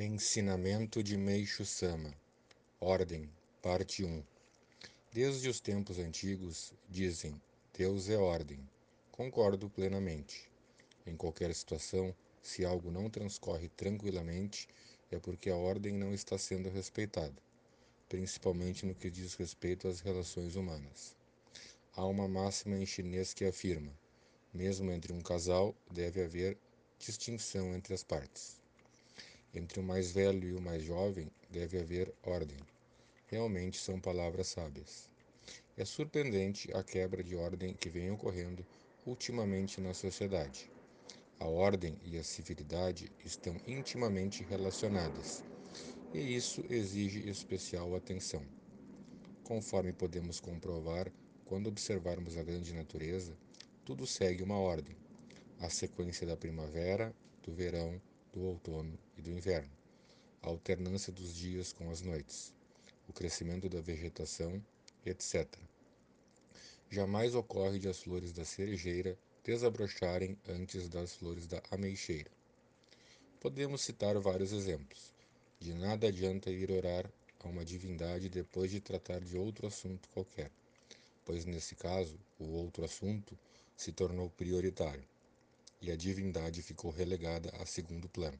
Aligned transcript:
Ensinamento 0.00 1.02
de 1.02 1.16
Meishu 1.16 1.64
Sama 1.64 2.14
Ordem 2.78 3.28
Parte 3.60 4.04
1 4.04 4.22
Desde 5.10 5.48
os 5.48 5.58
tempos 5.58 5.98
antigos, 5.98 6.72
dizem: 6.88 7.42
Deus 7.76 8.08
é 8.08 8.16
ordem. 8.16 8.60
Concordo 9.10 9.68
plenamente. 9.68 10.48
Em 11.04 11.16
qualquer 11.16 11.52
situação, 11.52 12.14
se 12.40 12.64
algo 12.64 12.92
não 12.92 13.10
transcorre 13.10 13.68
tranquilamente, 13.70 14.68
é 15.10 15.18
porque 15.18 15.50
a 15.50 15.56
ordem 15.56 15.94
não 15.94 16.14
está 16.14 16.38
sendo 16.38 16.70
respeitada, 16.70 17.42
principalmente 18.08 18.86
no 18.86 18.94
que 18.94 19.10
diz 19.10 19.34
respeito 19.34 19.88
às 19.88 19.98
relações 19.98 20.54
humanas. 20.54 21.16
Há 21.96 22.06
uma 22.06 22.28
máxima 22.28 22.76
em 22.76 22.86
chinês 22.86 23.34
que 23.34 23.44
afirma: 23.44 23.92
mesmo 24.54 24.92
entre 24.92 25.12
um 25.12 25.20
casal, 25.20 25.74
deve 25.90 26.22
haver 26.22 26.56
distinção 27.00 27.74
entre 27.74 27.94
as 27.94 28.04
partes. 28.04 28.57
Entre 29.58 29.80
o 29.80 29.82
mais 29.82 30.12
velho 30.12 30.48
e 30.48 30.54
o 30.54 30.60
mais 30.60 30.84
jovem 30.84 31.28
deve 31.50 31.80
haver 31.80 32.14
ordem. 32.22 32.58
Realmente 33.26 33.80
são 33.80 33.98
palavras 33.98 34.46
sábias. 34.46 35.10
É 35.76 35.84
surpreendente 35.84 36.72
a 36.76 36.84
quebra 36.84 37.24
de 37.24 37.34
ordem 37.34 37.74
que 37.74 37.88
vem 37.88 38.08
ocorrendo 38.08 38.64
ultimamente 39.04 39.80
na 39.80 39.92
sociedade. 39.92 40.70
A 41.40 41.46
ordem 41.46 41.98
e 42.04 42.16
a 42.16 42.22
civilidade 42.22 43.10
estão 43.24 43.56
intimamente 43.66 44.44
relacionadas, 44.44 45.42
e 46.14 46.36
isso 46.36 46.64
exige 46.70 47.28
especial 47.28 47.96
atenção. 47.96 48.44
Conforme 49.42 49.92
podemos 49.92 50.38
comprovar 50.38 51.10
quando 51.44 51.66
observarmos 51.66 52.36
a 52.36 52.44
grande 52.44 52.72
natureza, 52.72 53.36
tudo 53.84 54.06
segue 54.06 54.44
uma 54.44 54.58
ordem: 54.58 54.96
a 55.58 55.68
sequência 55.68 56.24
da 56.24 56.36
primavera, 56.36 57.12
do 57.42 57.52
verão, 57.52 58.00
do 58.38 58.44
outono 58.44 58.96
e 59.16 59.20
do 59.20 59.30
inverno, 59.32 59.76
a 60.42 60.46
alternância 60.46 61.12
dos 61.12 61.34
dias 61.34 61.72
com 61.72 61.90
as 61.90 62.02
noites, 62.02 62.54
o 63.08 63.12
crescimento 63.12 63.68
da 63.68 63.80
vegetação, 63.80 64.64
etc. 65.04 65.44
Jamais 66.88 67.34
ocorre 67.34 67.80
de 67.80 67.88
as 67.88 68.00
flores 68.00 68.32
da 68.32 68.44
cerejeira 68.44 69.18
desabrocharem 69.42 70.38
antes 70.48 70.88
das 70.88 71.16
flores 71.16 71.48
da 71.48 71.60
ameixeira. 71.72 72.30
Podemos 73.40 73.82
citar 73.82 74.16
vários 74.20 74.52
exemplos. 74.52 75.12
De 75.58 75.74
nada 75.74 76.06
adianta 76.06 76.48
ir 76.48 76.70
orar 76.70 77.10
a 77.40 77.48
uma 77.48 77.64
divindade 77.64 78.28
depois 78.28 78.70
de 78.70 78.80
tratar 78.80 79.20
de 79.20 79.36
outro 79.36 79.66
assunto 79.66 80.08
qualquer, 80.10 80.52
pois 81.24 81.44
nesse 81.44 81.74
caso 81.74 82.16
o 82.38 82.52
outro 82.52 82.84
assunto 82.84 83.36
se 83.76 83.90
tornou 83.90 84.30
prioritário 84.30 85.04
e 85.80 85.90
a 85.90 85.96
divindade 85.96 86.62
ficou 86.62 86.90
relegada 86.90 87.50
a 87.60 87.66
segundo 87.66 88.08
plano. 88.08 88.38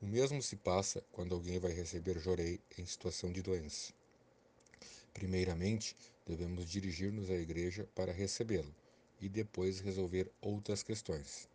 O 0.00 0.06
mesmo 0.06 0.42
se 0.42 0.56
passa 0.56 1.02
quando 1.12 1.34
alguém 1.34 1.58
vai 1.58 1.72
receber 1.72 2.18
jorei 2.18 2.60
em 2.78 2.86
situação 2.86 3.30
de 3.30 3.42
doença. 3.42 3.92
Primeiramente, 5.12 5.96
devemos 6.26 6.64
dirigir-nos 6.64 7.30
à 7.30 7.34
igreja 7.34 7.88
para 7.94 8.12
recebê-lo 8.12 8.74
e 9.20 9.28
depois 9.28 9.80
resolver 9.80 10.30
outras 10.40 10.82
questões. 10.82 11.48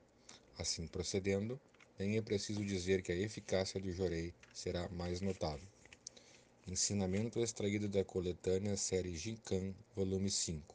Assim 0.57 0.87
procedendo, 0.87 1.59
nem 1.97 2.17
é 2.17 2.21
preciso 2.21 2.63
dizer 2.63 3.01
que 3.01 3.11
a 3.11 3.15
eficácia 3.15 3.79
do 3.79 3.91
jorei 3.91 4.33
será 4.53 4.87
mais 4.89 5.21
notável. 5.21 5.67
Ensinamento 6.67 7.39
extraído 7.39 7.87
da 7.87 8.03
coletânea 8.03 8.75
série 8.77 9.15
Jinkan, 9.15 9.73
volume 9.95 10.29
5 10.29 10.74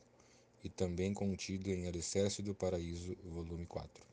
e 0.62 0.68
também 0.68 1.14
contido 1.14 1.68
em 1.68 1.86
Alicerce 1.86 2.42
do 2.42 2.54
Paraíso, 2.54 3.16
volume 3.24 3.66
4. 3.66 4.09